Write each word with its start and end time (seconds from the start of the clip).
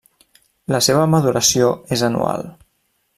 La 0.75 0.79
seva 0.85 1.03
maduració 1.11 1.69
és 1.99 2.05
anual. 2.09 2.47